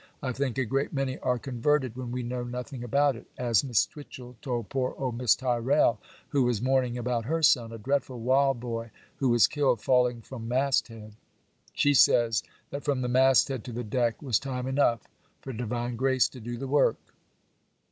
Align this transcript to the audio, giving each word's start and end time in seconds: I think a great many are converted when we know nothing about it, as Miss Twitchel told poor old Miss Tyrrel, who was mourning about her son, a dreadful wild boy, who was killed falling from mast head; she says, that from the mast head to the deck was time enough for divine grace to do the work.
I 0.23 0.31
think 0.31 0.57
a 0.57 0.65
great 0.65 0.91
many 0.93 1.19
are 1.19 1.37
converted 1.37 1.95
when 1.95 2.11
we 2.11 2.23
know 2.23 2.43
nothing 2.43 2.83
about 2.83 3.15
it, 3.15 3.27
as 3.37 3.63
Miss 3.63 3.85
Twitchel 3.85 4.35
told 4.41 4.69
poor 4.69 4.95
old 4.97 5.15
Miss 5.19 5.35
Tyrrel, 5.35 5.99
who 6.29 6.41
was 6.41 6.59
mourning 6.59 6.97
about 6.97 7.25
her 7.25 7.43
son, 7.43 7.71
a 7.71 7.77
dreadful 7.77 8.19
wild 8.19 8.59
boy, 8.59 8.89
who 9.17 9.29
was 9.29 9.45
killed 9.45 9.79
falling 9.79 10.21
from 10.23 10.47
mast 10.47 10.87
head; 10.87 11.13
she 11.75 11.93
says, 11.93 12.41
that 12.71 12.83
from 12.83 13.01
the 13.03 13.07
mast 13.07 13.49
head 13.49 13.63
to 13.65 13.71
the 13.71 13.83
deck 13.83 14.19
was 14.23 14.39
time 14.39 14.65
enough 14.65 15.01
for 15.39 15.53
divine 15.53 15.97
grace 15.97 16.27
to 16.29 16.39
do 16.39 16.57
the 16.57 16.67
work. 16.67 16.97